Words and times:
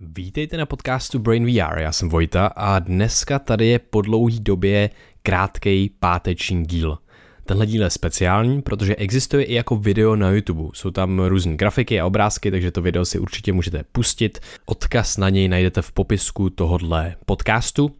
Vítejte 0.00 0.56
na 0.56 0.66
podcastu 0.66 1.18
Brain 1.18 1.46
VR, 1.46 1.78
já 1.78 1.92
jsem 1.92 2.08
Vojta 2.08 2.46
a 2.46 2.78
dneska 2.78 3.38
tady 3.38 3.66
je 3.66 3.78
po 3.78 4.02
dlouhý 4.02 4.40
době 4.40 4.90
krátký 5.22 5.90
páteční 5.98 6.64
díl. 6.64 6.98
Tenhle 7.44 7.66
díl 7.66 7.82
je 7.82 7.90
speciální, 7.90 8.62
protože 8.62 8.96
existuje 8.96 9.44
i 9.44 9.54
jako 9.54 9.76
video 9.76 10.16
na 10.16 10.30
YouTube. 10.30 10.70
Jsou 10.74 10.90
tam 10.90 11.20
různé 11.20 11.56
grafiky 11.56 12.00
a 12.00 12.06
obrázky, 12.06 12.50
takže 12.50 12.70
to 12.70 12.82
video 12.82 13.04
si 13.04 13.18
určitě 13.18 13.52
můžete 13.52 13.84
pustit. 13.92 14.38
Odkaz 14.66 15.16
na 15.16 15.28
něj 15.28 15.48
najdete 15.48 15.82
v 15.82 15.92
popisku 15.92 16.50
tohohle 16.50 17.14
podcastu. 17.26 17.90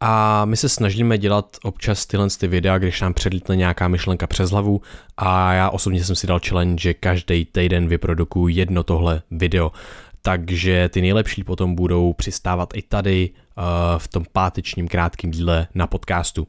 A 0.00 0.44
my 0.44 0.56
se 0.56 0.68
snažíme 0.68 1.18
dělat 1.18 1.56
občas 1.62 2.06
tyhle 2.06 2.28
ty 2.40 2.48
videa, 2.48 2.78
když 2.78 3.00
nám 3.00 3.14
předlítne 3.14 3.56
nějaká 3.56 3.88
myšlenka 3.88 4.26
přes 4.26 4.50
hlavu 4.50 4.80
a 5.16 5.52
já 5.52 5.70
osobně 5.70 6.04
jsem 6.04 6.16
si 6.16 6.26
dal 6.26 6.40
challenge, 6.48 6.82
že 6.82 6.94
každý 6.94 7.44
týden 7.44 7.88
vyprodukuju 7.88 8.48
jedno 8.48 8.82
tohle 8.82 9.22
video 9.30 9.72
takže 10.26 10.88
ty 10.88 11.00
nejlepší 11.00 11.44
potom 11.44 11.74
budou 11.74 12.12
přistávat 12.12 12.68
i 12.74 12.82
tady 12.82 13.30
uh, 13.30 13.64
v 13.98 14.08
tom 14.08 14.24
pátečním 14.32 14.88
krátkém 14.88 15.30
díle 15.30 15.68
na 15.74 15.86
podcastu. 15.86 16.46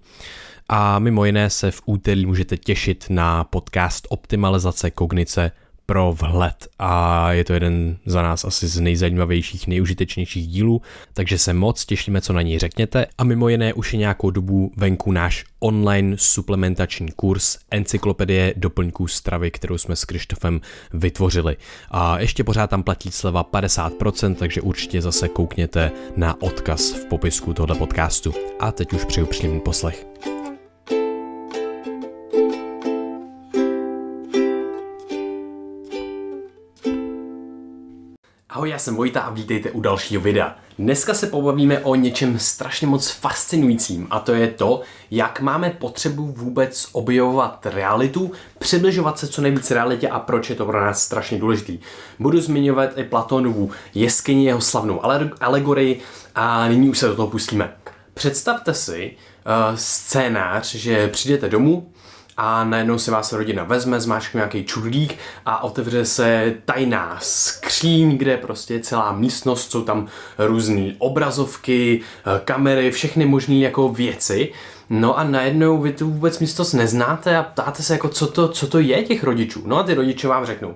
A 0.70 1.00
mimo 1.00 1.26
jiné 1.26 1.50
se 1.50 1.72
v 1.72 1.82
úterý 1.86 2.26
můžete 2.26 2.58
těšit 2.58 3.06
na 3.10 3.44
podcast 3.44 4.08
Optimalizace 4.10 4.92
kognice 4.92 5.52
pro 5.90 6.14
vhled 6.14 6.68
a 6.80 7.32
je 7.32 7.44
to 7.44 7.54
jeden 7.54 7.98
za 8.06 8.22
nás 8.22 8.46
asi 8.46 8.68
z 8.68 8.80
nejzajímavějších, 8.80 9.68
nejužitečnějších 9.68 10.48
dílů, 10.48 10.82
takže 11.14 11.38
se 11.38 11.54
moc 11.54 11.86
těšíme, 11.86 12.22
co 12.22 12.34
na 12.34 12.42
něj 12.42 12.60
řekněte 12.60 13.06
a 13.18 13.24
mimo 13.24 13.50
jiné 13.50 13.74
už 13.74 13.94
je 13.94 14.00
nějakou 14.00 14.32
dobu 14.32 14.72
venku 14.76 15.12
náš 15.12 15.46
online 15.60 16.16
suplementační 16.20 17.12
kurz 17.12 17.58
Encyklopedie 17.72 18.54
doplňků 18.58 19.08
stravy, 19.08 19.52
kterou 19.52 19.78
jsme 19.78 19.96
s 19.96 20.06
Krištofem 20.06 20.62
vytvořili. 20.94 21.58
A 21.92 22.20
ještě 22.20 22.44
pořád 22.44 22.70
tam 22.70 22.84
platí 22.84 23.12
sleva 23.12 23.44
50%, 23.44 24.36
takže 24.36 24.62
určitě 24.62 25.02
zase 25.02 25.28
koukněte 25.28 25.92
na 26.16 26.42
odkaz 26.42 26.92
v 26.92 27.06
popisku 27.06 27.54
tohoto 27.54 27.76
podcastu. 27.76 28.34
A 28.60 28.72
teď 28.72 28.94
už 28.94 29.06
přeju 29.06 29.26
příjemný 29.26 29.60
poslech. 29.60 30.06
Ahoj, 38.58 38.70
já 38.70 38.80
jsem 38.80 38.96
Vojta 38.96 39.22
a 39.22 39.30
vítejte 39.30 39.72
u 39.72 39.82
dalšího 39.82 40.22
videa. 40.22 40.56
Dneska 40.80 41.14
se 41.14 41.28
pobavíme 41.28 41.80
o 41.80 41.96
něčem 41.96 42.40
strašně 42.40 42.88
moc 42.88 43.10
fascinujícím 43.10 44.08
a 44.10 44.20
to 44.20 44.34
je 44.34 44.48
to, 44.48 44.82
jak 45.12 45.42
máme 45.42 45.70
potřebu 45.70 46.26
vůbec 46.26 46.90
objevovat 46.92 47.66
realitu, 47.66 48.32
přibližovat 48.60 49.20
se 49.20 49.28
co 49.28 49.42
nejvíc 49.42 49.72
realitě 49.72 50.10
a 50.10 50.20
proč 50.20 50.50
je 50.50 50.56
to 50.56 50.66
pro 50.66 50.86
nás 50.86 51.04
strašně 51.04 51.40
důležitý. 51.40 51.80
Budu 52.20 52.42
zmiňovat 52.42 52.98
i 52.98 53.04
Platonovu 53.04 53.72
jeskyni, 53.94 54.46
jeho 54.46 54.62
slavnou 54.62 55.02
alegorii 55.42 56.02
a 56.36 56.68
nyní 56.68 56.90
už 56.90 56.98
se 56.98 57.08
do 57.08 57.16
toho 57.16 57.28
pustíme. 57.28 57.74
Představte 58.14 58.74
si 58.74 59.12
uh, 59.12 59.76
scénář, 59.76 60.76
že 60.76 61.08
přijdete 61.08 61.50
domů, 61.50 61.92
a 62.38 62.64
najednou 62.64 63.00
si 63.00 63.12
vás 63.12 63.34
rodina 63.34 63.64
vezme, 63.64 64.00
zmáčkne 64.00 64.38
nějaký 64.38 64.64
čudlík 64.64 65.18
a 65.46 65.64
otevře 65.64 66.06
se 66.06 66.54
tajná 66.66 67.18
skříň, 67.22 68.18
kde 68.18 68.38
prostě 68.38 68.74
je 68.74 68.80
celá 68.80 69.12
místnost, 69.12 69.72
jsou 69.72 69.84
tam 69.84 70.08
různé 70.38 70.94
obrazovky, 70.98 72.02
eh, 72.02 72.42
kamery, 72.46 72.92
všechny 72.92 73.26
možné 73.26 73.56
jako 73.56 73.90
věci. 73.90 74.52
No 74.90 75.18
a 75.20 75.24
najednou 75.24 75.82
vy 75.82 75.92
tu 75.92 76.10
vůbec 76.10 76.40
místnost 76.40 76.74
neznáte 76.74 77.38
a 77.38 77.44
ptáte 77.44 77.84
se 77.84 77.94
jako 77.94 78.10
co 78.10 78.28
to, 78.28 78.48
co 78.48 78.68
to 78.68 78.80
je 78.80 79.04
těch 79.04 79.24
rodičů. 79.24 79.62
No 79.66 79.78
a 79.78 79.84
ty 79.84 79.94
rodiče 79.94 80.28
vám 80.28 80.46
řeknou, 80.46 80.76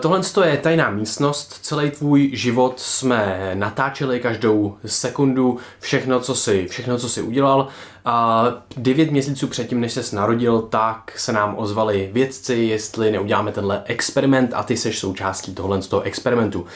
tohle 0.00 0.20
je 0.44 0.56
tajná 0.56 0.90
místnost, 0.90 1.58
celý 1.62 1.90
tvůj 1.90 2.30
život 2.32 2.80
jsme 2.80 3.50
natáčeli 3.54 4.20
každou 4.20 4.76
sekundu, 4.86 5.58
všechno, 5.80 6.20
co 6.20 6.34
si, 6.34 6.66
všechno, 6.70 6.98
co 6.98 7.08
si 7.08 7.22
udělal. 7.22 7.68
A 8.04 8.44
devět 8.76 9.10
měsíců 9.10 9.46
předtím, 9.46 9.80
než 9.80 9.92
se 9.92 10.16
narodil, 10.16 10.62
tak 10.62 11.12
se 11.16 11.32
nám 11.32 11.54
ozvali 11.58 12.10
vědci, 12.12 12.54
jestli 12.54 13.10
neuděláme 13.10 13.52
tenhle 13.52 13.82
experiment 13.84 14.54
a 14.54 14.62
ty 14.62 14.76
seš 14.76 14.98
součástí 14.98 15.54
tohle 15.54 15.82
z 15.82 15.88
toho 15.88 16.02
experimentu. 16.02 16.66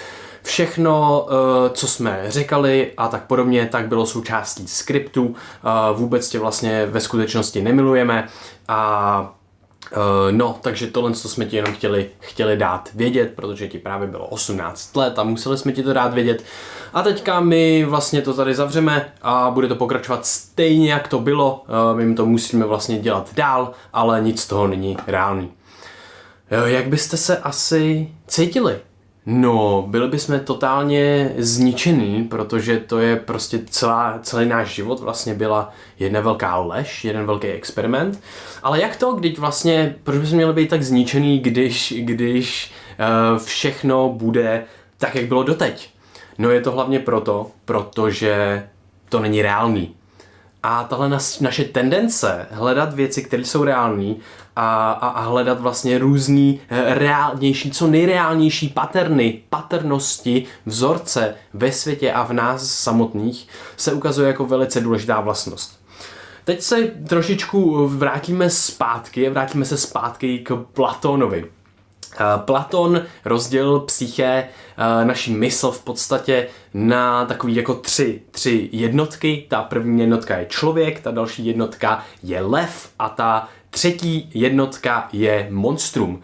Všechno, 0.42 1.26
eh, 1.28 1.70
co 1.70 1.88
jsme 1.88 2.24
říkali 2.28 2.92
a 2.96 3.08
tak 3.08 3.26
podobně, 3.26 3.66
tak 3.66 3.88
bylo 3.88 4.06
součástí 4.06 4.68
skriptu. 4.68 5.34
Eh, 5.34 5.68
vůbec 5.94 6.28
tě 6.28 6.38
vlastně 6.38 6.86
ve 6.86 7.00
skutečnosti 7.00 7.62
nemilujeme 7.62 8.28
a 8.68 9.34
no, 10.30 10.58
takže 10.60 10.86
tohle 10.86 11.12
co 11.12 11.28
jsme 11.28 11.44
ti 11.44 11.56
jenom 11.56 11.74
chtěli, 11.74 12.10
chtěli 12.18 12.56
dát 12.56 12.88
vědět, 12.94 13.32
protože 13.36 13.68
ti 13.68 13.78
právě 13.78 14.08
bylo 14.08 14.26
18 14.26 14.96
let 14.96 15.18
a 15.18 15.22
museli 15.22 15.58
jsme 15.58 15.72
ti 15.72 15.82
to 15.82 15.92
dát 15.92 16.14
vědět. 16.14 16.44
A 16.94 17.02
teďka 17.02 17.40
my 17.40 17.84
vlastně 17.84 18.22
to 18.22 18.34
tady 18.34 18.54
zavřeme 18.54 19.12
a 19.22 19.50
bude 19.50 19.68
to 19.68 19.76
pokračovat 19.76 20.26
stejně, 20.26 20.92
jak 20.92 21.08
to 21.08 21.18
bylo. 21.18 21.64
Uh, 21.92 21.98
my 21.98 22.14
to 22.14 22.26
musíme 22.26 22.66
vlastně 22.66 22.98
dělat 22.98 23.34
dál, 23.34 23.72
ale 23.92 24.20
nic 24.20 24.40
z 24.40 24.46
toho 24.46 24.66
není 24.66 24.96
reálný. 25.06 25.50
Uh, 26.62 26.68
jak 26.68 26.88
byste 26.88 27.16
se 27.16 27.36
asi 27.36 28.08
cítili? 28.26 28.78
No, 29.26 29.84
byli 29.88 30.08
bychom 30.08 30.40
totálně 30.40 31.32
zničený, 31.38 32.24
protože 32.24 32.78
to 32.78 32.98
je 32.98 33.16
prostě 33.16 33.60
celá, 33.70 34.18
celý 34.22 34.48
náš 34.48 34.74
život 34.74 35.00
vlastně 35.00 35.34
byla 35.34 35.72
jedna 35.98 36.20
velká 36.20 36.56
lež, 36.58 37.04
jeden 37.04 37.26
velký 37.26 37.46
experiment. 37.46 38.20
Ale 38.62 38.80
jak 38.80 38.96
to, 38.96 39.12
když 39.12 39.38
vlastně, 39.38 39.96
proč 40.04 40.18
bychom 40.18 40.36
měli 40.36 40.52
být 40.52 40.70
tak 40.70 40.82
zničený, 40.82 41.38
když, 41.38 41.94
když 41.98 42.72
uh, 43.32 43.38
všechno 43.38 44.08
bude 44.08 44.64
tak, 44.98 45.14
jak 45.14 45.26
bylo 45.26 45.42
doteď? 45.42 45.90
No 46.38 46.50
je 46.50 46.60
to 46.60 46.72
hlavně 46.72 46.98
proto, 46.98 47.50
protože 47.64 48.66
to 49.08 49.20
není 49.20 49.42
reálný. 49.42 49.94
A 50.62 50.84
tahle 50.84 51.08
naše 51.40 51.64
tendence 51.64 52.46
hledat 52.50 52.94
věci, 52.94 53.22
které 53.22 53.44
jsou 53.44 53.64
reální 53.64 54.20
a, 54.56 54.92
a, 54.92 55.08
a 55.08 55.20
hledat 55.20 55.60
vlastně 55.60 55.98
různý 55.98 56.60
eh, 56.68 56.94
reálnější, 56.94 57.70
co 57.70 57.86
nejreálnější 57.86 58.68
paterny, 58.68 59.42
paternosti, 59.50 60.44
vzorce 60.66 61.34
ve 61.54 61.72
světě 61.72 62.12
a 62.12 62.22
v 62.22 62.32
nás 62.32 62.66
samotných 62.74 63.48
se 63.76 63.92
ukazuje 63.92 64.28
jako 64.28 64.46
velice 64.46 64.80
důležitá 64.80 65.20
vlastnost. 65.20 65.82
Teď 66.44 66.62
se 66.62 66.76
trošičku 67.08 67.88
vrátíme 67.88 68.50
zpátky, 68.50 69.30
vrátíme 69.30 69.64
se 69.64 69.76
zpátky 69.76 70.38
k 70.38 70.56
Platónovi. 70.72 71.50
Eh, 72.20 72.24
Platon 72.38 73.02
rozdělil 73.24 73.80
psyché, 73.80 74.48
eh, 74.78 75.04
naší 75.04 75.34
mysl 75.34 75.70
v 75.70 75.84
podstatě 75.84 76.48
na 76.74 77.24
takový 77.24 77.54
jako 77.54 77.74
tři, 77.74 78.22
tři 78.30 78.68
jednotky. 78.72 79.46
Ta 79.48 79.62
první 79.62 80.00
jednotka 80.00 80.38
je 80.38 80.46
člověk, 80.46 81.00
ta 81.00 81.10
další 81.10 81.46
jednotka 81.46 82.04
je 82.22 82.40
lev 82.40 82.88
a 82.98 83.08
ta 83.08 83.48
třetí 83.70 84.30
jednotka 84.34 85.08
je 85.12 85.46
monstrum. 85.50 86.22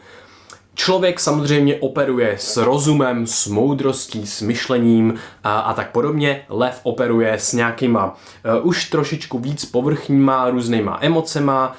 Člověk 0.75 1.21
samozřejmě 1.21 1.77
operuje 1.77 2.37
s 2.39 2.57
rozumem, 2.57 3.27
s 3.27 3.47
moudrostí, 3.47 4.27
s 4.27 4.43
myšlením 4.43 5.15
a, 5.45 5.59
a 5.59 5.75
tak 5.75 5.91
podobně. 5.91 6.45
Lev 6.49 6.81
operuje 6.83 7.33
s 7.33 7.53
nějakýma 7.53 8.07
uh, 8.07 8.67
už 8.67 8.85
trošičku 8.85 9.39
víc 9.39 9.65
povrchníma, 9.65 10.51
různýma 10.51 10.99
emocema, 11.01 11.73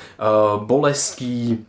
uh, 0.53 0.64
bolestí, 0.64 1.66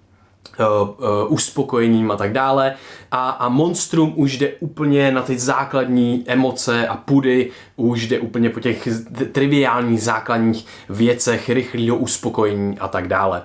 uh, 0.59 0.89
uh, 0.89 1.33
uspokojením 1.33 2.11
a 2.11 2.17
tak 2.17 2.33
dále. 2.33 2.75
A, 3.11 3.31
a 3.31 3.49
Monstrum 3.49 4.13
už 4.17 4.39
jde 4.39 4.49
úplně 4.61 5.13
na 5.13 5.23
ty 5.23 5.39
základní 5.39 6.25
emoce 6.27 6.87
a 6.89 6.97
pudy, 6.97 7.51
už 7.77 8.07
jde 8.07 8.19
úplně 8.19 8.51
po 8.51 8.61
těch 8.61 8.89
triviálních 9.33 10.03
základních 10.03 10.67
věcech, 10.89 11.49
rychlého 11.49 11.97
uspokojení 11.97 12.79
a 12.79 12.89
tak 12.89 13.09
dále. 13.09 13.43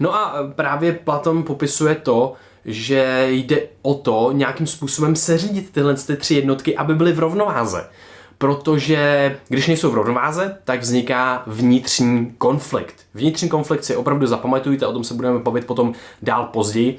No 0.00 0.14
a 0.14 0.34
právě 0.54 0.92
Platon 0.92 1.42
popisuje 1.42 1.94
to, 1.94 2.32
že 2.64 3.26
jde 3.30 3.62
o 3.82 3.94
to 3.94 4.32
nějakým 4.32 4.66
způsobem 4.66 5.16
seřídit 5.16 5.70
tyhle 5.70 5.94
ty 5.94 6.16
tři 6.16 6.34
jednotky, 6.34 6.76
aby 6.76 6.94
byly 6.94 7.12
v 7.12 7.18
rovnováze 7.18 7.88
protože 8.38 9.36
když 9.48 9.66
nejsou 9.66 9.90
v 9.90 9.94
rovnováze, 9.94 10.58
tak 10.64 10.80
vzniká 10.80 11.42
vnitřní 11.46 12.34
konflikt. 12.38 12.94
Vnitřní 13.14 13.48
konflikt 13.48 13.84
si 13.84 13.96
opravdu 13.96 14.26
zapamatujte, 14.26 14.86
o 14.86 14.92
tom 14.92 15.04
se 15.04 15.14
budeme 15.14 15.38
bavit 15.38 15.66
potom 15.66 15.92
dál 16.22 16.44
později. 16.44 16.98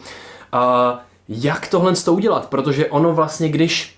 Uh, 0.53 0.99
jak 1.29 1.67
tohle 1.67 1.93
to 1.93 2.13
udělat? 2.13 2.49
Protože 2.49 2.87
ono 2.87 3.13
vlastně, 3.13 3.49
když 3.49 3.97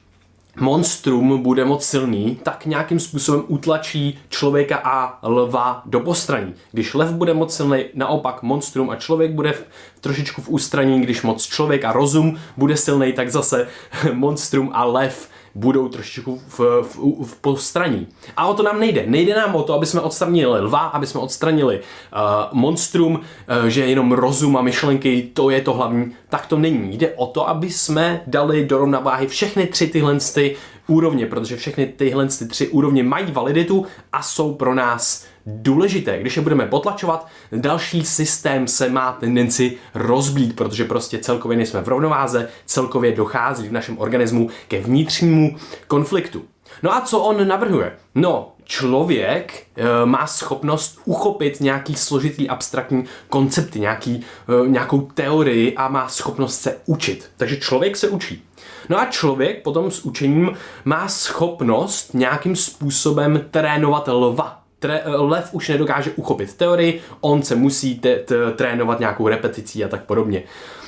monstrum 0.60 1.44
bude 1.44 1.66
moc 1.66 1.86
silný, 1.86 2.40
tak 2.44 2.66
nějakým 2.66 3.00
způsobem 3.00 3.44
utlačí 3.48 4.20
člověka 4.30 4.82
a 4.84 5.28
lva 5.30 5.82
do 5.86 6.00
postraní. 6.00 6.54
Když 6.72 6.94
lev 6.94 7.12
bude 7.12 7.34
moc 7.34 7.56
silný, 7.56 7.86
naopak 7.94 8.44
monstrum 8.44 8.90
a 8.90 8.96
člověk 8.96 9.32
bude 9.32 9.52
v, 9.52 9.64
trošičku 10.02 10.42
v 10.42 10.50
ústraní, 10.50 11.02
když 11.02 11.22
moc 11.22 11.46
člověk 11.46 11.86
a 11.86 11.92
rozum 11.92 12.38
bude 12.58 12.78
silný, 12.78 13.14
tak 13.14 13.32
zase 13.32 13.68
monstrum 14.14 14.70
a 14.74 14.84
lev 14.84 15.30
budou 15.56 15.90
trošičku 15.90 16.42
v, 16.48 16.60
v, 16.60 16.98
v 17.26 17.36
postraní. 17.42 18.08
A 18.38 18.48
o 18.48 18.54
to 18.54 18.64
nám 18.64 18.80
nejde. 18.80 19.04
Nejde 19.08 19.36
nám 19.36 19.56
o 19.56 19.64
to, 19.64 19.74
aby 19.74 19.86
jsme 19.86 20.02
odstranili 20.02 20.62
lva, 20.62 20.80
aby 20.80 21.08
jsme 21.08 21.20
odstranili 21.20 21.80
uh, 21.80 22.20
monstrum, 22.52 23.14
uh, 23.14 23.66
že 23.66 23.86
jenom 23.86 24.12
rozum 24.12 24.58
a 24.58 24.62
myšlenky, 24.62 25.30
to 25.34 25.50
je 25.50 25.62
to 25.62 25.74
hlavní. 25.74 26.16
Tak 26.30 26.46
to 26.46 26.58
není. 26.58 26.98
Jde 26.98 27.14
o 27.16 27.28
to, 27.28 27.50
aby 27.50 27.70
jsme 27.70 28.22
dali 28.28 28.66
do 28.66 28.78
rovnováhy 28.78 29.28
všechny 29.28 29.68
tři 29.68 29.88
tyhle 29.88 30.18
ty 30.34 30.56
úrovně, 30.88 31.26
protože 31.26 31.58
všechny 31.58 31.86
tyhle 31.86 32.28
ty 32.28 32.48
tři 32.48 32.68
úrovně 32.68 33.04
mají 33.04 33.32
validitu 33.32 33.86
a 34.14 34.22
jsou 34.22 34.54
pro 34.54 34.76
nás 34.76 35.26
důležité. 35.46 36.20
Když 36.20 36.36
je 36.36 36.42
budeme 36.42 36.66
potlačovat, 36.66 37.28
další 37.52 38.06
systém 38.06 38.68
se 38.68 38.90
má 38.90 39.12
tendenci 39.12 39.78
rozbít, 39.96 40.56
protože 40.56 40.86
prostě 40.86 41.18
celkově 41.18 41.58
nejsme 41.58 41.82
v 41.82 41.88
rovnováze, 41.88 42.50
celkově 42.66 43.12
dochází 43.12 43.68
v 43.68 43.72
našem 43.72 43.98
organismu 43.98 44.50
ke 44.68 44.82
vnitřnímu 44.82 45.56
konfliktu. 45.88 46.46
No 46.84 46.94
a 46.94 47.02
co 47.02 47.20
on 47.20 47.48
navrhuje? 47.48 47.92
No, 48.16 48.52
člověk 48.64 49.68
e, 49.76 50.06
má 50.06 50.28
schopnost 50.28 51.00
uchopit 51.06 51.62
nějaký 51.62 51.96
složitý 51.96 52.50
abstraktní 52.50 53.06
koncepty, 53.30 53.80
nějaký, 53.80 54.26
e, 54.66 54.70
nějakou 54.70 55.02
teorii 55.02 55.76
a 55.76 55.88
má 55.88 56.08
schopnost 56.08 56.62
se 56.62 56.78
učit. 56.86 57.32
Takže 57.38 57.58
člověk 57.58 57.98
se 57.98 58.10
učí. 58.10 58.44
No 58.90 59.00
a 59.00 59.06
člověk 59.06 59.64
potom 59.64 59.92
s 59.92 60.06
učením 60.06 60.58
má 60.86 61.08
schopnost 61.08 62.14
nějakým 62.14 62.56
způsobem 62.56 63.46
trénovat 63.52 64.08
lva. 64.08 64.64
Tre, 64.80 65.02
lev 65.06 65.50
už 65.54 65.70
nedokáže 65.70 66.12
uchopit 66.16 66.54
teorii, 66.54 67.02
on 67.22 67.44
se 67.44 67.56
musí 67.56 68.00
te, 68.00 68.16
t, 68.16 68.52
trénovat 68.52 69.00
nějakou 69.00 69.28
repeticí 69.28 69.84
a 69.84 69.88
tak 69.88 70.04
podobně. 70.04 70.44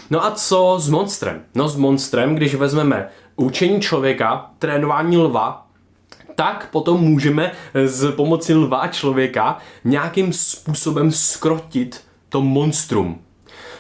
No 0.10 0.26
a 0.26 0.32
co 0.32 0.76
s 0.80 0.90
monstrem? 0.90 1.44
No 1.56 1.70
s 1.70 1.76
monstrem, 1.76 2.36
když 2.36 2.56
vezmeme 2.56 3.10
učení 3.36 3.82
člověka, 3.82 4.52
trénování 4.60 5.18
lva, 5.18 5.68
tak 6.36 6.70
potom 6.72 7.02
můžeme 7.02 7.52
s 7.74 8.12
pomocí 8.12 8.54
lva 8.54 8.78
a 8.78 8.88
člověka 8.88 9.58
nějakým 9.84 10.34
způsobem 10.34 11.12
skrotit 11.12 12.04
to 12.30 12.42
monstrum. 12.42 13.22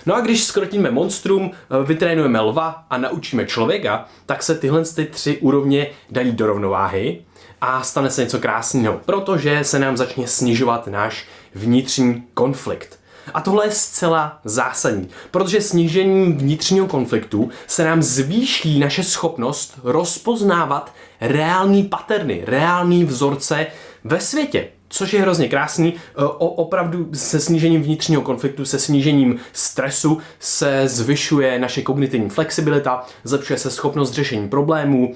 No 0.05 0.15
a 0.15 0.21
když 0.21 0.43
skrotíme 0.43 0.91
monstrum, 0.91 1.51
vytrénujeme 1.85 2.39
lva 2.39 2.83
a 2.89 2.97
naučíme 2.97 3.45
člověka, 3.45 4.05
tak 4.25 4.43
se 4.43 4.55
tyhle 4.55 4.83
ty 4.85 5.05
tři 5.05 5.37
úrovně 5.37 5.87
dají 6.09 6.31
do 6.31 6.47
rovnováhy 6.47 7.21
a 7.61 7.83
stane 7.83 8.09
se 8.09 8.23
něco 8.23 8.39
krásného, 8.39 9.01
protože 9.05 9.63
se 9.63 9.79
nám 9.79 9.97
začne 9.97 10.27
snižovat 10.27 10.87
náš 10.87 11.25
vnitřní 11.55 12.23
konflikt. 12.33 12.99
A 13.33 13.41
tohle 13.41 13.65
je 13.65 13.71
zcela 13.71 14.39
zásadní, 14.43 15.09
protože 15.31 15.61
snížením 15.61 16.37
vnitřního 16.37 16.87
konfliktu 16.87 17.49
se 17.67 17.85
nám 17.85 18.01
zvýší 18.01 18.79
naše 18.79 19.03
schopnost 19.03 19.79
rozpoznávat 19.83 20.93
reální 21.21 21.83
paterny, 21.83 22.43
reální 22.45 23.05
vzorce 23.05 23.67
ve 24.03 24.19
světě 24.19 24.67
což 24.91 25.13
je 25.13 25.21
hrozně 25.21 25.49
krásný. 25.49 25.93
O, 26.15 26.47
opravdu 26.47 27.09
se 27.13 27.39
snížením 27.39 27.83
vnitřního 27.83 28.21
konfliktu, 28.21 28.65
se 28.65 28.79
snížením 28.79 29.39
stresu 29.53 30.17
se 30.39 30.87
zvyšuje 30.87 31.59
naše 31.59 31.81
kognitivní 31.81 32.29
flexibilita, 32.29 33.05
zlepšuje 33.23 33.59
se 33.59 33.71
schopnost 33.71 34.13
řešení 34.13 34.49
problémů 34.49 35.15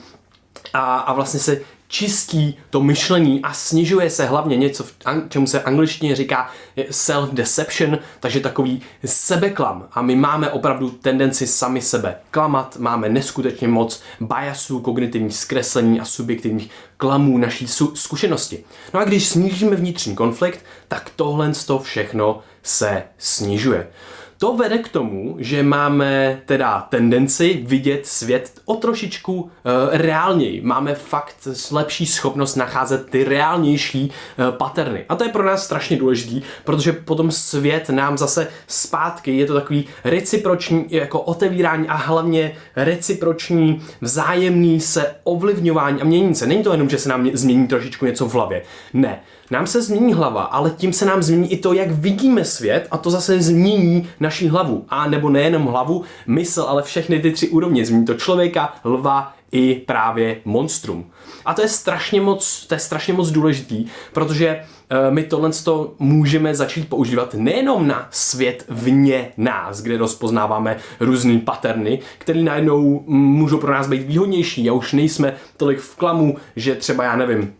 a, 0.73 0.97
a 0.97 1.13
vlastně 1.13 1.39
se 1.39 1.61
čistí 1.95 2.57
to 2.69 2.81
myšlení 2.81 3.41
a 3.41 3.53
snižuje 3.53 4.09
se 4.09 4.25
hlavně 4.25 4.57
něco, 4.57 4.85
čemu 5.29 5.47
se 5.47 5.61
angličtině 5.61 6.15
říká 6.15 6.49
self-deception, 6.89 7.99
takže 8.19 8.39
takový 8.39 8.81
sebeklam. 9.05 9.87
A 9.91 10.01
my 10.01 10.15
máme 10.15 10.49
opravdu 10.49 10.89
tendenci 10.89 11.47
sami 11.47 11.81
sebe 11.81 12.15
klamat, 12.31 12.77
máme 12.77 13.09
neskutečně 13.09 13.67
moc 13.67 14.01
biasů, 14.19 14.79
kognitivních 14.79 15.37
zkreslení 15.37 15.99
a 15.99 16.05
subjektivních 16.05 16.69
klamů 16.97 17.37
naší 17.37 17.67
zkušenosti. 17.93 18.63
No 18.93 18.99
a 18.99 19.03
když 19.03 19.27
snížíme 19.27 19.75
vnitřní 19.75 20.15
konflikt, 20.15 20.65
tak 20.87 21.11
tohle 21.15 21.51
to 21.65 21.79
všechno 21.79 22.41
se 22.63 23.03
snižuje. 23.17 23.87
To 24.37 24.57
vede 24.57 24.77
k 24.77 24.87
tomu, 24.87 25.35
že 25.39 25.63
máme 25.63 26.41
teda 26.45 26.87
tendenci 26.89 27.63
vidět 27.65 28.05
svět 28.07 28.51
o 28.65 28.75
trošičku 28.75 29.33
uh, 29.33 29.49
reálněji. 29.91 30.61
Máme 30.61 30.95
fakt 30.95 31.47
lepší 31.71 32.05
schopnost 32.05 32.55
nacházet 32.55 33.09
ty 33.09 33.23
reálnější 33.23 34.11
uh, 34.11 34.57
paterny. 34.57 35.05
A 35.09 35.15
to 35.15 35.23
je 35.23 35.29
pro 35.29 35.43
nás 35.43 35.65
strašně 35.65 35.97
důležitý, 35.97 36.41
protože 36.63 36.93
potom 36.93 37.31
svět 37.31 37.89
nám 37.89 38.17
zase 38.17 38.47
zpátky 38.67 39.37
je 39.37 39.45
to 39.45 39.53
takový 39.53 39.85
reciproční 40.03 40.85
jako 40.89 41.21
otevírání 41.21 41.87
a 41.87 41.95
hlavně 41.95 42.55
reciproční 42.75 43.81
vzájemný 44.01 44.79
se 44.79 45.15
ovlivňování 45.23 46.01
a 46.01 46.05
mění 46.05 46.35
se. 46.35 46.47
Není 46.47 46.63
to 46.63 46.71
jenom, 46.71 46.89
že 46.89 46.97
se 46.97 47.09
nám 47.09 47.29
změní 47.33 47.67
trošičku 47.67 48.05
něco 48.05 48.25
v 48.25 48.33
hlavě. 48.33 48.61
Ne 48.93 49.19
nám 49.51 49.67
se 49.67 49.81
změní 49.81 50.13
hlava, 50.13 50.43
ale 50.43 50.69
tím 50.69 50.93
se 50.93 51.05
nám 51.05 51.23
změní 51.23 51.51
i 51.51 51.57
to, 51.57 51.73
jak 51.73 51.91
vidíme 51.91 52.45
svět 52.45 52.87
a 52.91 52.97
to 52.97 53.09
zase 53.09 53.41
změní 53.41 54.09
naši 54.19 54.47
hlavu. 54.47 54.85
A 54.89 55.07
nebo 55.07 55.29
nejenom 55.29 55.65
hlavu, 55.65 56.03
mysl, 56.27 56.61
ale 56.61 56.83
všechny 56.83 57.19
ty 57.19 57.31
tři 57.31 57.49
úrovně. 57.49 57.85
Změní 57.85 58.05
to 58.05 58.13
člověka, 58.13 58.73
lva 58.83 59.33
i 59.51 59.75
právě 59.75 60.37
monstrum. 60.45 61.05
A 61.45 61.53
to 61.53 61.61
je 61.61 61.67
strašně 61.67 62.21
moc, 62.21 62.65
to 62.67 62.73
je 62.73 62.79
strašně 62.79 63.13
moc 63.13 63.31
důležitý, 63.31 63.85
protože 64.13 64.61
uh, 64.91 65.13
my 65.13 65.23
tohle 65.23 65.51
můžeme 65.99 66.55
začít 66.55 66.89
používat 66.89 67.33
nejenom 67.33 67.87
na 67.87 68.07
svět 68.11 68.65
vně 68.69 69.31
nás, 69.37 69.81
kde 69.81 69.97
rozpoznáváme 69.97 70.77
různé 70.99 71.39
paterny, 71.39 71.99
které 72.17 72.43
najednou 72.43 73.03
můžou 73.07 73.57
pro 73.57 73.73
nás 73.73 73.87
být 73.87 74.07
výhodnější 74.07 74.69
a 74.69 74.73
už 74.73 74.93
nejsme 74.93 75.33
tolik 75.57 75.79
v 75.79 75.95
klamu, 75.95 76.37
že 76.55 76.75
třeba 76.75 77.03
já 77.03 77.15
nevím, 77.15 77.53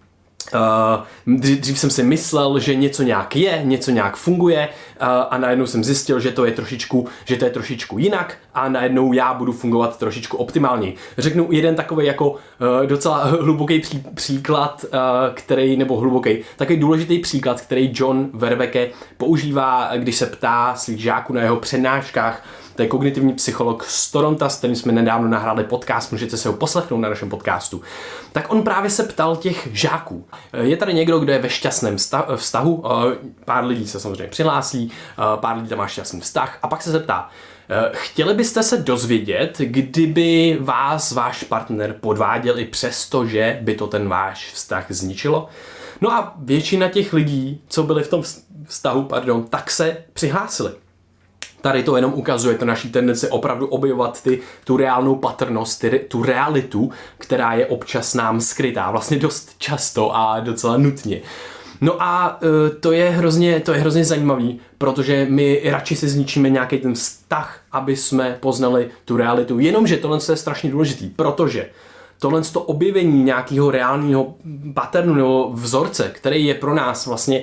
Uh, 0.54 1.38
dřív 1.38 1.80
jsem 1.80 1.90
si 1.90 2.04
myslel, 2.04 2.60
že 2.60 2.76
něco 2.76 3.04
nějak 3.04 3.36
je, 3.36 3.62
něco 3.64 3.92
nějak 3.92 4.16
funguje 4.16 4.70
uh, 5.02 5.08
a 5.30 5.38
najednou 5.38 5.66
jsem 5.66 5.84
zjistil, 5.84 6.20
že 6.20 6.32
to 6.32 6.46
je 6.46 6.52
trošičku, 6.52 7.08
že 7.26 7.36
to 7.36 7.46
je 7.46 7.52
trošičku 7.52 7.98
jinak 7.98 8.38
a 8.54 8.70
najednou 8.70 9.14
já 9.14 9.34
budu 9.34 9.52
fungovat 9.52 9.98
trošičku 9.98 10.38
optimálněji. 10.38 10.96
Řeknu 11.18 11.48
jeden 11.52 11.76
takový 11.76 12.06
jako 12.06 12.30
uh, 12.30 12.38
docela 12.86 13.24
hluboký 13.42 13.80
pří, 13.80 14.04
příklad, 14.16 14.86
uh, 14.94 15.00
který, 15.34 15.78
nebo 15.78 15.98
hluboký, 15.98 16.38
takový 16.56 16.80
důležitý 16.80 17.20
příklad, 17.20 17.62
který 17.62 17.92
John 17.94 18.30
Verveke 18.34 18.90
používá, 19.18 19.92
když 19.98 20.16
se 20.16 20.26
ptá 20.26 20.76
svých 20.76 21.02
žáků 21.02 21.34
na 21.34 21.42
jeho 21.42 21.56
přednáškách, 21.56 22.44
to 22.76 22.82
je 22.82 22.88
kognitivní 22.88 23.34
psycholog 23.34 23.84
z 23.84 24.12
Toronto, 24.12 24.50
s 24.50 24.58
kterým 24.58 24.76
jsme 24.76 24.92
nedávno 24.92 25.28
nahráli 25.28 25.64
podcast, 25.64 26.12
můžete 26.12 26.38
se 26.38 26.50
ho 26.50 26.56
poslechnout 26.56 26.98
na 26.98 27.10
našem 27.10 27.30
podcastu. 27.30 27.82
Tak 28.32 28.52
on 28.52 28.64
právě 28.64 28.90
se 28.90 29.04
ptal 29.04 29.36
těch 29.36 29.68
žáků. 29.72 30.26
Je 30.62 30.78
tady 30.78 30.94
někdo, 30.94 31.20
kdo 31.20 31.34
je 31.34 31.40
ve 31.40 31.50
šťastném 31.50 31.98
vztahu, 32.36 32.84
pár 33.46 33.66
lidí 33.66 33.88
se 33.88 34.00
samozřejmě 34.00 34.28
přihlásí, 34.28 34.92
pár 35.36 35.58
lidí 35.58 35.70
tam 35.70 35.78
má 35.78 35.88
šťastný 35.88 36.22
vztah 36.22 36.60
a 36.62 36.68
pak 36.68 36.82
se 36.82 36.92
zeptá, 36.92 37.30
Chtěli 37.92 38.34
byste 38.34 38.64
se 38.64 38.78
dozvědět, 38.78 39.58
kdyby 39.60 40.58
vás 40.62 41.12
váš 41.12 41.44
partner 41.44 41.96
podváděl 42.00 42.60
i 42.60 42.66
přesto, 42.66 43.26
že 43.26 43.60
by 43.62 43.76
to 43.76 43.88
ten 43.88 44.10
váš 44.10 44.52
vztah 44.52 44.86
zničilo? 44.90 45.50
No 46.02 46.12
a 46.12 46.34
většina 46.38 46.90
těch 46.90 47.14
lidí, 47.14 47.62
co 47.68 47.84
byli 47.84 48.04
v 48.04 48.08
tom 48.08 48.24
vztahu, 48.66 49.04
pardon, 49.04 49.44
tak 49.44 49.72
se 49.72 49.98
přihlásili. 50.14 50.72
Tady 51.66 51.84
to 51.84 51.96
jenom 51.96 52.14
ukazuje 52.14 52.58
to 52.58 52.66
naší 52.66 52.90
tendenci 52.92 53.30
opravdu 53.30 53.68
objevovat 53.68 54.24
ty, 54.24 54.40
tu 54.64 54.78
reálnou 54.78 55.16
patrnost, 55.16 55.82
ty, 55.82 56.06
tu 56.08 56.24
realitu, 56.24 56.92
která 57.18 57.54
je 57.54 57.66
občas 57.66 58.14
nám 58.14 58.42
skrytá, 58.42 58.92
vlastně 58.92 59.18
dost 59.18 59.56
často 59.58 60.16
a 60.16 60.40
docela 60.40 60.78
nutně. 60.78 61.22
No 61.82 61.96
a 62.00 62.42
uh, 62.42 62.50
to 62.80 62.92
je 62.92 63.10
hrozně, 63.10 63.60
to 63.60 63.74
je 63.74 63.80
hrozně 63.80 64.06
zajímavý, 64.06 64.60
protože 64.78 65.28
my 65.30 65.62
radši 65.66 65.96
si 65.96 66.10
zničíme 66.10 66.50
nějaký 66.50 66.78
ten 66.78 66.94
vztah, 66.94 67.60
aby 67.72 67.96
jsme 67.96 68.38
poznali 68.40 68.90
tu 69.06 69.18
realitu. 69.18 69.60
Jenomže 69.60 69.98
tohle 69.98 70.20
je 70.30 70.38
strašně 70.38 70.72
důležitý, 70.72 71.10
protože 71.10 71.70
tohle 72.20 72.42
to 72.42 72.62
objevení 72.62 73.24
nějakého 73.24 73.72
reálného 73.72 74.36
paternu 74.74 75.14
nebo 75.14 75.50
vzorce, 75.54 76.12
který 76.14 76.46
je 76.46 76.54
pro 76.54 76.74
nás 76.74 77.06
vlastně 77.06 77.42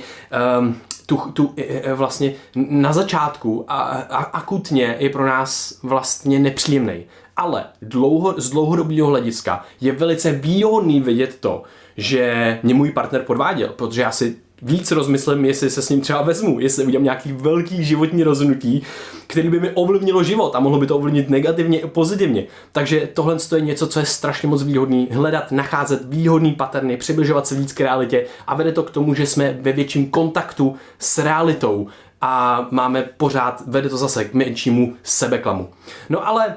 um, 0.59 0.77
tu, 1.17 1.31
tu 1.33 1.55
e, 1.57 1.63
e, 1.63 1.95
vlastně 1.95 2.35
na 2.55 2.93
začátku 2.93 3.65
a, 3.69 3.81
a 3.81 4.17
akutně 4.17 4.97
je 4.99 5.11
pro 5.11 5.27
nás 5.27 5.79
vlastně 5.83 6.39
nepříjemný. 6.39 7.05
Ale 7.37 7.65
dlouho, 7.83 8.35
z 8.41 8.51
dlouhodobého 8.51 9.09
hlediska 9.09 9.65
je 9.81 9.93
velice 9.93 10.33
výhodný 10.33 11.01
vidět 11.01 11.37
to, 11.41 11.63
že 11.97 12.59
mě 12.63 12.75
můj 12.75 12.91
partner 12.91 13.23
podváděl, 13.23 13.69
protože 13.69 14.03
já 14.03 14.11
si 14.11 14.37
víc 14.63 14.91
rozmyslím, 14.91 15.45
jestli 15.45 15.71
se 15.71 15.83
s 15.83 15.89
ním 15.89 16.01
třeba 16.01 16.23
vezmu, 16.23 16.61
jestli 16.61 16.85
udělám 16.85 17.05
nějaký 17.05 17.33
velký 17.33 17.85
životní 17.85 18.23
rozhodnutí, 18.23 18.83
který 19.27 19.49
by 19.49 19.61
mi 19.61 19.71
ovlivnilo 19.71 20.23
život 20.23 20.57
a 20.57 20.61
mohlo 20.61 20.79
by 20.79 20.87
to 20.87 20.97
ovlivnit 20.97 21.31
negativně 21.31 21.81
i 21.81 21.87
pozitivně. 21.87 22.47
Takže 22.73 23.09
tohle 23.15 23.37
je 23.55 23.61
něco, 23.61 23.87
co 23.87 24.01
je 24.01 24.07
strašně 24.07 24.49
moc 24.49 24.63
výhodný. 24.63 25.09
Hledat, 25.11 25.53
nacházet 25.53 26.03
výhodný 26.05 26.53
paterny, 26.53 26.97
přibližovat 26.97 27.47
se 27.47 27.55
víc 27.55 27.73
k 27.73 27.81
realitě 27.81 28.27
a 28.47 28.55
vede 28.55 28.73
to 28.73 28.83
k 28.83 28.91
tomu, 28.91 29.15
že 29.15 29.27
jsme 29.27 29.59
ve 29.61 29.73
větším 29.73 30.11
kontaktu 30.11 30.77
s 30.99 31.19
realitou 31.19 31.87
a 32.21 32.67
máme 32.71 33.03
pořád, 33.17 33.63
vede 33.67 33.89
to 33.89 33.97
zase 33.97 34.25
k 34.25 34.35
menšímu 34.35 34.95
sebeklamu. 35.03 35.69
No 36.09 36.29
ale 36.29 36.57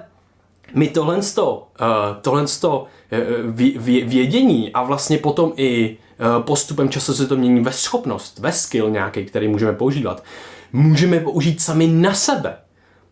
my 0.73 0.87
tohle, 0.87 1.19
tohle 2.21 2.45
vědění 4.05 4.71
a 4.73 4.83
vlastně 4.83 5.17
potom 5.17 5.53
i 5.55 5.97
Eh, 5.97 6.04
postupem 6.39 6.89
času 6.89 7.13
se 7.13 7.27
to 7.27 7.35
mění 7.35 7.63
ve 7.63 7.71
schopnost, 7.71 8.39
ve 8.39 8.51
skill 8.51 8.89
nějaký, 8.89 9.25
který 9.25 9.47
můžeme 9.47 9.73
používat. 9.73 10.23
Můžeme 10.73 11.19
použít 11.19 11.61
sami 11.61 11.87
na 11.87 12.13
sebe. 12.13 12.57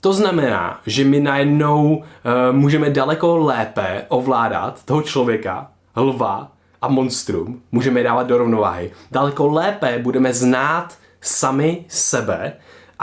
To 0.02 0.14
znamená, 0.14 0.82
že 0.86 1.04
my 1.04 1.20
najednou 1.20 1.96
uh, 1.96 2.04
můžeme 2.52 2.90
daleko 2.90 3.38
lépe 3.38 4.06
ovládat 4.08 4.84
toho 4.86 5.02
člověka 5.02 5.72
lva 5.96 6.52
a 6.82 6.88
monstrum, 6.88 7.62
můžeme 7.72 8.00
je 8.00 8.04
dávat 8.04 8.28
do 8.28 8.38
rovnováhy. 8.38 8.92
Daleko 9.12 9.48
lépe 9.48 10.00
budeme 10.00 10.34
znát 10.34 10.98
sami 11.22 11.86
sebe 11.88 12.54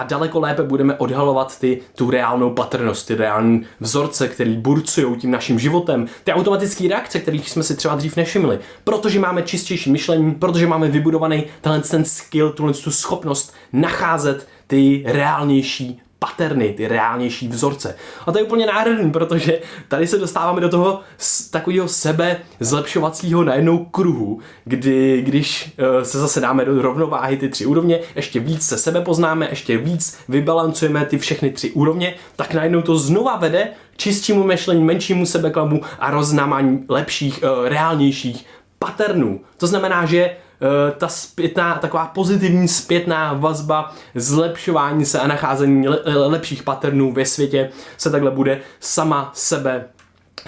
a 0.01 0.05
daleko 0.05 0.41
lépe 0.41 0.63
budeme 0.63 0.95
odhalovat 0.95 1.59
ty, 1.59 1.81
tu 1.95 2.11
reálnou 2.11 2.51
patrnost, 2.51 3.07
ty 3.07 3.15
reální 3.15 3.67
vzorce, 3.81 4.29
který 4.29 4.57
burcují 4.57 5.17
tím 5.17 5.31
naším 5.31 5.59
životem, 5.59 6.07
ty 6.25 6.33
automatické 6.33 6.89
reakce, 6.89 7.21
kterých 7.21 7.51
jsme 7.51 7.63
si 7.63 7.77
třeba 7.77 7.95
dřív 7.95 8.17
nevšimli, 8.17 8.59
protože 8.85 9.21
máme 9.21 9.43
čistější 9.43 9.91
myšlení, 9.91 10.35
protože 10.35 10.67
máme 10.67 10.89
vybudovaný 10.89 11.45
tenhle 11.61 11.81
ten 11.81 12.05
skill, 12.05 12.51
tuhle 12.51 12.73
tu 12.73 12.91
schopnost 12.91 13.55
nacházet 13.73 14.49
ty 14.67 15.05
reálnější 15.07 16.01
paterny, 16.21 16.73
ty 16.73 16.89
reálnější 16.89 17.49
vzorce. 17.49 17.97
A 18.27 18.33
to 18.33 18.39
je 18.39 18.45
úplně 18.45 18.67
nádherný, 18.67 19.11
protože 19.11 19.59
tady 19.89 20.07
se 20.07 20.19
dostáváme 20.19 20.61
do 20.61 20.69
toho 20.69 21.01
takového 21.51 21.89
sebe 21.89 22.37
zlepšovacího 22.61 23.45
najednou 23.45 23.85
kruhu, 23.85 24.41
kdy 24.65 25.23
když 25.23 25.75
uh, 25.79 26.03
se 26.03 26.19
zase 26.19 26.41
dáme 26.41 26.65
do 26.65 26.83
rovnováhy 26.83 27.37
ty 27.37 27.49
tři 27.49 27.67
úrovně, 27.67 28.01
ještě 28.17 28.41
víc 28.41 28.67
se 28.67 28.79
sebe 28.79 29.01
poznáme, 29.01 29.49
ještě 29.51 29.79
víc 29.79 30.19
vybalancujeme 30.29 31.05
ty 31.05 31.19
všechny 31.19 31.51
tři 31.51 31.71
úrovně, 31.71 32.15
tak 32.37 32.55
najednou 32.55 32.83
to 32.83 32.97
znova 32.97 33.37
vede 33.37 33.69
čistímu 33.97 34.45
myšlení, 34.45 34.85
menšímu 34.85 35.27
sebeklamu 35.27 35.81
a 35.99 36.11
roznámání 36.11 36.85
lepších, 36.89 37.43
uh, 37.43 37.69
reálnějších 37.69 38.47
paternů. 38.79 39.41
To 39.57 39.67
znamená, 39.67 40.07
že 40.07 40.31
Eh, 40.31 40.50
ta 40.99 41.09
zpětná, 41.09 41.75
taková 41.75 42.07
pozitivní 42.07 42.69
zpětná 42.69 43.33
vazba, 43.33 43.93
zlepšování 44.15 45.05
se 45.05 45.21
a 45.21 45.27
nacházení 45.27 45.89
lepších 46.05 46.63
patternů 46.63 47.13
ve 47.13 47.25
světě 47.25 47.71
se 47.97 48.11
takhle 48.11 48.31
bude 48.31 48.61
sama 48.81 49.31
sebe 49.35 49.85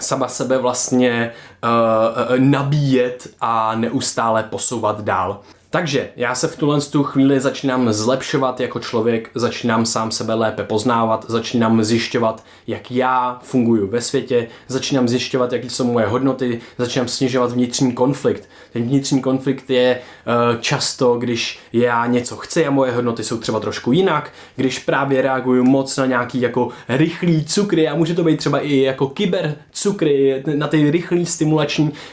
sama 0.00 0.28
sebe 0.28 0.58
vlastně 0.58 1.32
uh, 1.62 2.38
nabíjet 2.38 3.28
a 3.40 3.74
neustále 3.74 4.42
posouvat 4.42 5.00
dál. 5.00 5.40
Takže 5.72 6.08
já 6.16 6.34
se 6.34 6.48
v 6.48 6.56
tuhle 6.56 6.80
tu 6.80 7.02
chvíli 7.02 7.40
začínám 7.40 7.92
zlepšovat 7.92 8.60
jako 8.60 8.80
člověk, 8.80 9.30
začínám 9.34 9.86
sám 9.86 10.10
sebe 10.10 10.34
lépe 10.34 10.64
poznávat, 10.64 11.24
začínám 11.28 11.84
zjišťovat, 11.84 12.44
jak 12.66 12.90
já 12.90 13.38
funguji 13.42 13.86
ve 13.86 14.00
světě, 14.00 14.48
začínám 14.68 15.08
zjišťovat, 15.08 15.52
jaké 15.52 15.70
jsou 15.70 15.92
moje 15.92 16.06
hodnoty, 16.06 16.60
začínám 16.78 17.08
snižovat 17.08 17.52
vnitřní 17.52 17.92
konflikt. 17.92 18.48
Ten 18.72 18.82
vnitřní 18.82 19.20
konflikt 19.20 19.70
je 19.70 19.98
uh, 19.98 20.60
často, 20.60 21.18
když 21.18 21.58
já 21.72 22.06
něco 22.06 22.36
chci 22.36 22.66
a 22.66 22.70
moje 22.70 22.92
hodnoty 22.92 23.24
jsou 23.24 23.38
třeba 23.38 23.60
trošku 23.60 23.92
jinak, 23.92 24.30
když 24.56 24.78
právě 24.78 25.22
reaguju 25.22 25.64
moc 25.64 25.96
na 25.96 26.06
nějaký 26.06 26.40
jako 26.40 26.68
rychlý 26.88 27.44
cukry 27.44 27.88
a 27.88 27.94
může 27.94 28.14
to 28.14 28.24
být 28.24 28.36
třeba 28.36 28.60
i 28.60 28.76
jako 28.76 29.06
kyber 29.06 29.56
cukry, 29.70 30.42
na 30.56 30.68
ty 30.68 30.90
rychlé 30.90 31.26
stimulační 31.26 31.51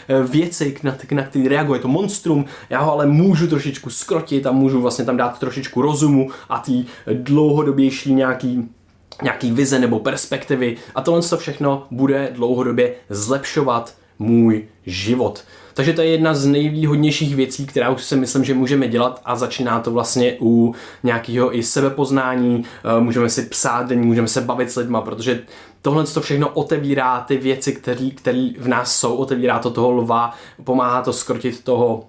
eh, 0.08 0.24
věci, 0.24 0.76
na, 0.84 0.98
na 1.12 1.24
které 1.24 1.50
reaguje 1.50 1.80
to 1.80 1.88
monstrum, 1.88 2.46
já 2.70 2.82
ho 2.82 2.92
ale 2.92 3.06
můžu 3.06 3.48
trošičku 3.48 3.90
skrotit 3.90 4.46
a 4.46 4.52
můžu 4.52 4.82
vlastně 4.82 5.06
tam 5.06 5.18
dát 5.18 5.40
trošičku 5.40 5.82
rozumu 5.82 6.30
a 6.50 6.60
tý 6.60 6.86
dlouhodobější 7.14 8.14
nějaký 8.14 8.70
nějaký 9.22 9.52
vize 9.52 9.80
nebo 9.80 10.00
perspektivy. 10.00 10.78
A 10.96 11.02
tohle 11.02 11.22
všechno 11.38 11.88
bude 11.92 12.32
dlouhodobě 12.36 12.94
zlepšovat 13.10 13.96
můj 14.20 14.68
život. 14.92 15.44
Takže 15.74 15.94
to 15.94 16.02
je 16.02 16.08
jedna 16.08 16.34
z 16.34 16.46
nejvýhodnějších 16.46 17.36
věcí, 17.36 17.66
která 17.66 17.90
už 17.90 18.04
si 18.04 18.16
myslím, 18.16 18.44
že 18.44 18.54
můžeme 18.54 18.88
dělat 18.88 19.22
a 19.26 19.36
začíná 19.36 19.80
to 19.80 19.92
vlastně 19.92 20.38
u 20.42 20.76
nějakého 21.04 21.58
i 21.58 21.64
sebepoznání, 21.64 22.64
eh, 22.64 23.02
můžeme 23.02 23.30
si 23.30 23.42
psát 23.42 23.92
můžeme 23.92 24.28
se 24.28 24.42
bavit 24.42 24.72
s 24.72 24.76
lidma, 24.76 25.02
protože 25.02 25.42
tohle 25.82 26.04
to 26.04 26.22
všechno 26.22 26.50
otevírá 26.50 27.22
ty 27.22 27.38
věci, 27.38 27.74
které 28.16 28.50
v 28.60 28.68
nás 28.68 28.96
jsou, 28.96 29.16
otevírá 29.16 29.60
to 29.60 29.70
toho 29.70 29.92
lva, 29.92 30.34
pomáhá 30.64 31.02
to 31.02 31.14
skrotit 31.14 31.64
toho 31.64 32.04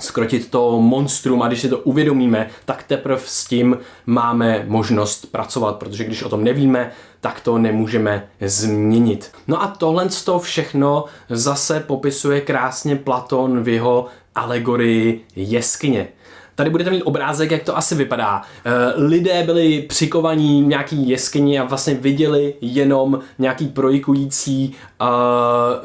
skrotit 0.00 0.50
to 0.50 0.80
monstrum 0.80 1.42
a 1.42 1.48
když 1.48 1.60
si 1.60 1.68
to 1.68 1.78
uvědomíme, 1.78 2.48
tak 2.64 2.82
teprve 2.82 3.20
s 3.24 3.44
tím 3.44 3.78
máme 4.06 4.64
možnost 4.68 5.32
pracovat, 5.32 5.76
protože 5.76 6.04
když 6.04 6.22
o 6.22 6.28
tom 6.28 6.44
nevíme, 6.44 6.90
tak 7.20 7.40
to 7.40 7.58
nemůžeme 7.58 8.28
změnit. 8.40 9.32
No 9.48 9.62
a 9.62 9.66
tohle 9.66 10.08
to 10.24 10.38
všechno 10.38 11.04
zase 11.28 11.80
popisuje 11.80 12.40
krásně 12.40 12.96
Platon 12.96 13.62
v 13.62 13.68
jeho 13.68 14.06
alegorii 14.34 15.24
jeskyně. 15.36 16.08
Tady 16.54 16.70
budete 16.70 16.90
mít 16.90 17.02
obrázek, 17.02 17.50
jak 17.50 17.62
to 17.62 17.76
asi 17.76 17.94
vypadá. 17.94 18.42
Eh, 18.64 18.70
lidé 18.96 19.42
byli 19.42 19.82
přikovaní 19.82 20.62
v 20.62 20.66
nějaký 20.66 21.08
jeskyni 21.08 21.58
a 21.58 21.64
vlastně 21.64 21.94
viděli 21.94 22.54
jenom 22.60 23.18
nějaký 23.38 23.68
projikující 23.68 24.74
uh, 25.00 25.08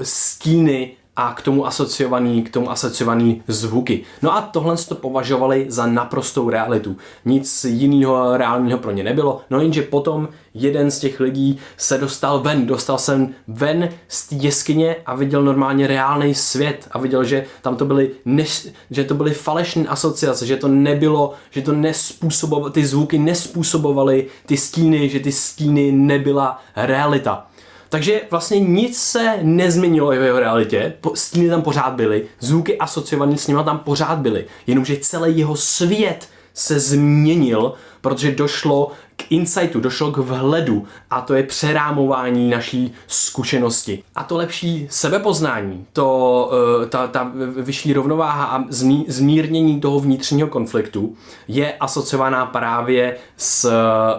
stíny 0.02 0.92
a 1.20 1.34
k 1.34 1.42
tomu 1.42 1.68
asociovaný, 1.68 2.44
k 2.44 2.50
tomu 2.50 2.72
asociovaný 2.72 3.44
zvuky. 3.48 4.04
No 4.22 4.36
a 4.36 4.42
tohle 4.42 4.78
to 4.78 4.96
považovali 4.96 5.66
za 5.68 5.86
naprostou 5.86 6.50
realitu. 6.50 6.98
Nic 7.26 7.66
jiného 7.70 8.38
reálného 8.38 8.80
pro 8.80 8.92
ně 8.92 9.04
nebylo, 9.04 9.42
no 9.50 9.62
jenže 9.62 9.82
potom 9.82 10.30
jeden 10.54 10.92
z 10.92 11.00
těch 11.00 11.20
lidí 11.20 11.60
se 11.78 11.98
dostal 11.98 12.40
ven, 12.40 12.66
dostal 12.66 12.98
jsem 12.98 13.34
ven 13.48 13.90
z 14.08 14.28
té 14.28 14.36
jeskyně 14.36 14.96
a 15.06 15.16
viděl 15.16 15.44
normálně 15.44 15.88
reálný 15.88 16.36
svět 16.36 16.88
a 16.92 17.00
viděl, 17.00 17.24
že 17.24 17.46
tam 17.62 17.76
to 17.76 17.86
byly, 17.86 18.12
než, 18.26 18.68
že 18.92 19.04
to 19.04 19.14
byly 19.14 19.34
falešné 19.34 19.88
asociace, 19.88 20.46
že 20.46 20.58
to 20.58 20.68
nebylo, 20.68 21.34
že 21.52 21.62
to 21.62 21.72
nespůsobovalo, 21.72 22.70
ty 22.70 22.86
zvuky 22.86 23.18
nespůsobovaly 23.18 24.28
ty 24.46 24.58
stíny, 24.58 25.10
že 25.10 25.20
ty 25.20 25.32
stíny 25.32 25.92
nebyla 25.92 26.62
realita. 26.76 27.50
Takže 27.90 28.22
vlastně 28.32 28.60
nic 28.60 29.02
se 29.02 29.40
nezměnilo 29.42 30.10
v 30.10 30.14
jeho 30.14 30.40
realitě, 30.40 30.94
stíny 31.14 31.50
tam 31.50 31.62
pořád 31.62 31.94
byly, 31.94 32.26
zvuky 32.40 32.78
asociované 32.78 33.38
s 33.38 33.48
nimi 33.48 33.64
tam 33.66 33.80
pořád 33.80 34.20
byly, 34.20 34.46
jenomže 34.68 34.98
celý 34.98 35.38
jeho 35.38 35.56
svět 35.56 36.28
se 36.54 36.80
změnil, 36.80 37.74
protože 38.02 38.32
došlo 38.32 38.92
k 39.20 39.32
insightu, 39.32 39.80
došlo 39.80 40.12
k 40.12 40.18
vhledu 40.18 40.86
a 41.10 41.22
to 41.22 41.34
je 41.34 41.44
přerámování 41.44 42.50
naší 42.50 42.94
zkušenosti. 43.08 44.04
A 44.16 44.24
to 44.24 44.38
lepší 44.38 44.88
sebepoznání, 44.90 45.86
to, 45.94 46.52
eh, 46.84 46.86
ta, 46.86 47.08
ta 47.08 47.32
vyšší 47.58 47.94
rovnováha 47.94 48.46
a 48.46 48.64
zmírnění 49.08 49.82
toho 49.82 50.00
vnitřního 50.00 50.48
konfliktu 50.48 51.16
je 51.48 51.74
asociovaná 51.74 52.46
právě 52.46 53.18
s 53.38 53.72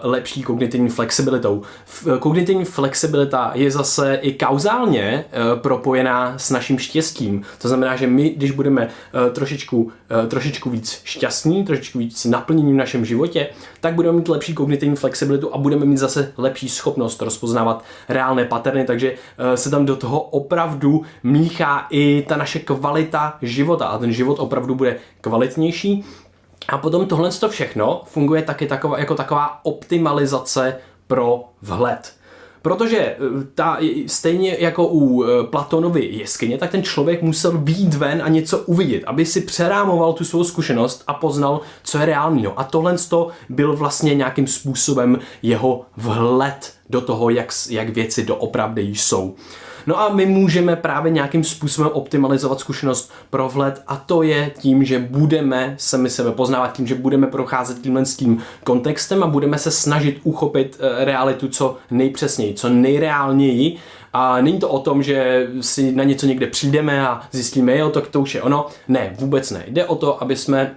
lepší 0.02 0.42
kognitivní 0.42 0.88
flexibilitou. 0.88 1.62
Kognitivní 2.18 2.64
flexibilita 2.64 3.50
je 3.54 3.70
zase 3.70 4.18
i 4.22 4.32
kauzálně 4.32 5.24
eh, 5.24 5.56
propojená 5.56 6.38
s 6.38 6.50
naším 6.50 6.78
štěstím. 6.78 7.42
To 7.62 7.68
znamená, 7.68 7.96
že 7.96 8.06
my, 8.06 8.30
když 8.30 8.50
budeme 8.50 8.88
eh, 8.88 9.30
trošičku, 9.30 9.92
trošičku 10.28 10.70
víc 10.70 11.00
šťastní, 11.04 11.64
trošičku 11.64 11.98
víc 11.98 12.24
naplnění 12.24 12.72
v 12.72 12.76
našem 12.76 13.04
životě, 13.04 13.48
tak 13.80 13.94
budeme 13.94 14.18
mít 14.18 14.28
lepší 14.28 14.54
kognitivní 14.54 14.96
flexibilitu 14.96 15.54
a 15.54 15.58
budeme 15.58 15.84
mít 15.84 15.96
zase 15.96 16.32
lepší 16.36 16.68
schopnost 16.68 17.22
rozpoznávat 17.22 17.84
reálné 18.08 18.44
paterny, 18.44 18.84
takže 18.84 19.14
eh, 19.38 19.56
se 19.56 19.70
tam 19.70 19.86
do 19.86 19.96
toho 19.96 20.20
opravdu 20.20 21.02
míchá 21.22 21.86
i 21.90 22.24
ta 22.28 22.36
naše 22.36 22.58
kvalita 22.58 23.38
života 23.42 23.86
a 23.86 23.98
ten 23.98 24.12
život 24.12 24.38
opravdu 24.38 24.74
bude 24.74 24.96
kvalitnější. 25.20 26.04
A 26.68 26.78
potom 26.78 27.06
tohle 27.06 27.30
všechno 27.48 28.02
funguje 28.06 28.42
taky 28.42 28.66
taková, 28.66 28.98
jako 28.98 29.14
taková 29.14 29.64
optimalizace 29.64 30.76
pro 31.06 31.44
vhled. 31.62 32.19
Protože 32.62 32.98
eh, 32.98 33.16
ta, 33.54 33.78
stejně 34.06 34.56
jako 34.60 34.88
u 34.88 35.24
eh, 35.24 35.26
Platonovy 35.46 36.04
jeskyně, 36.04 36.58
tak 36.58 36.70
ten 36.70 36.82
člověk 36.82 37.22
musel 37.22 37.58
být 37.58 37.94
ven 37.94 38.22
a 38.22 38.28
něco 38.28 38.58
uvidět, 38.58 39.04
aby 39.06 39.26
si 39.26 39.40
přerámoval 39.40 40.12
tu 40.12 40.24
svou 40.24 40.44
zkušenost 40.44 41.04
a 41.06 41.14
poznal, 41.14 41.60
co 41.82 41.98
je 41.98 42.06
reálný. 42.06 42.42
No 42.42 42.60
a 42.60 42.64
tohle 42.64 42.96
byl 43.48 43.76
vlastně 43.76 44.14
nějakým 44.14 44.46
způsobem 44.46 45.18
jeho 45.42 45.84
vhled 45.96 46.72
do 46.90 47.00
toho, 47.00 47.30
jak, 47.30 47.52
jak 47.70 47.88
věci 47.88 48.26
doopravdy 48.26 48.82
jsou. 48.82 49.34
No 49.86 50.00
a 50.00 50.08
my 50.08 50.26
můžeme 50.26 50.76
právě 50.76 51.12
nějakým 51.12 51.44
způsobem 51.44 51.90
optimalizovat 51.94 52.60
zkušenost 52.60 53.12
pro 53.30 53.48
vhled 53.48 53.82
a 53.86 53.96
to 53.96 54.22
je 54.22 54.50
tím, 54.58 54.84
že 54.84 54.98
budeme 54.98 55.74
sami 55.78 56.10
sebe 56.10 56.32
poznávat, 56.32 56.72
tím, 56.72 56.86
že 56.86 56.94
budeme 56.94 57.26
procházet 57.26 57.82
tímhle 57.82 58.06
s 58.06 58.16
tím 58.16 58.42
kontextem 58.64 59.22
a 59.22 59.26
budeme 59.26 59.58
se 59.58 59.70
snažit 59.70 60.20
uchopit 60.24 60.78
eh, 60.80 61.04
realitu 61.04 61.48
co 61.48 61.76
nejpřesněji, 61.90 62.54
co 62.54 62.68
nejreálněji 62.68 63.76
a 64.12 64.40
není 64.40 64.58
to 64.58 64.68
o 64.68 64.78
tom, 64.78 65.02
že 65.02 65.48
si 65.60 65.92
na 65.92 66.04
něco 66.04 66.26
někde 66.26 66.46
přijdeme 66.46 67.06
a 67.08 67.20
zjistíme, 67.32 67.78
jo, 67.78 67.90
to, 67.90 68.00
to 68.00 68.20
už 68.20 68.34
je 68.34 68.42
ono. 68.42 68.66
Ne, 68.88 69.16
vůbec 69.18 69.50
ne. 69.50 69.64
Jde 69.66 69.84
o 69.84 69.96
to, 69.96 70.22
aby 70.22 70.36
jsme 70.36 70.74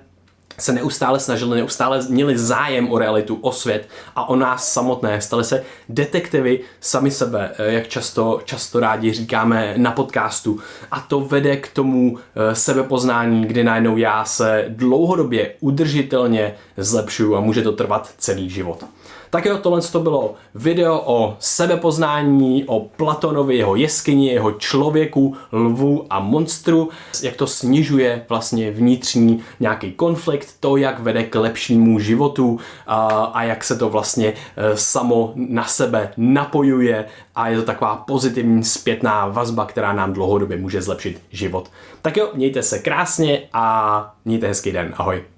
se 0.60 0.74
neustále 0.74 1.19
snažili, 1.19 1.57
neustále 1.57 2.05
měli 2.10 2.38
zájem 2.38 2.91
o 2.91 2.98
realitu, 2.98 3.36
o 3.41 3.51
svět 3.51 3.89
a 4.15 4.29
o 4.29 4.36
nás 4.36 4.74
samotné. 4.74 5.22
Stali 5.22 5.43
se 5.43 5.63
detektivy 5.89 6.60
sami 6.79 7.12
sebe, 7.12 7.51
eh, 7.57 7.74
jak 7.74 7.88
často, 7.88 8.41
často 8.45 8.79
rádi 8.79 9.13
říkáme 9.13 9.74
na 9.77 9.91
podcastu. 9.91 10.60
A 10.91 11.00
to 11.00 11.19
vede 11.19 11.57
k 11.57 11.67
tomu 11.67 12.17
eh, 12.17 12.55
sebepoznání, 12.55 13.45
kdy 13.45 13.63
najednou 13.63 13.98
já 13.98 14.25
se 14.25 14.65
dlouhodobě 14.69 15.53
udržitelně 15.60 16.55
zlepšuju 16.77 17.36
a 17.36 17.39
může 17.39 17.62
to 17.62 17.72
trvat 17.72 18.12
celý 18.17 18.50
život. 18.50 18.86
Tak 19.33 19.45
jo, 19.45 19.57
tohle 19.57 19.81
to 19.81 20.00
bylo 20.00 20.33
video 20.55 21.03
o 21.05 21.38
sebepoznání, 21.39 22.65
o 22.65 22.79
Platonovi, 22.79 23.57
jeho 23.57 23.75
jeskyni, 23.75 24.27
jeho 24.27 24.51
člověku, 24.51 25.36
lvu 25.51 26.05
a 26.10 26.19
monstru, 26.19 26.89
jak 27.24 27.36
to 27.36 27.48
snižuje 27.48 28.25
vlastně 28.29 28.72
vnitřní 28.72 29.43
nějaký 29.60 29.91
konflikt, 29.91 30.42
to, 30.59 30.77
jak 30.77 31.00
vede 31.00 31.23
k 31.23 31.35
lepšímu 31.35 32.00
životu 32.00 32.59
a, 32.88 33.07
a 33.33 33.43
jak 33.43 33.63
se 33.63 33.75
to 33.75 33.89
vlastně 33.89 34.33
e, 34.57 34.77
samo 34.77 35.33
na 35.35 35.65
sebe 35.65 36.13
napojuje 36.17 37.05
a 37.35 37.50
je 37.50 37.57
to 37.57 37.63
taková 37.63 37.95
pozitivní 37.95 38.63
zpětná 38.63 39.27
vazba, 39.27 39.65
která 39.65 39.93
nám 39.93 40.13
dlouhodobě 40.13 40.57
může 40.57 40.81
zlepšit 40.81 41.21
život. 41.31 41.71
Tak 42.01 42.17
jo, 42.17 42.29
mějte 42.33 42.63
se 42.63 42.79
krásně 42.79 43.41
a 43.53 44.15
mějte 44.25 44.47
hezký 44.47 44.71
den. 44.71 44.93
Ahoj. 44.97 45.32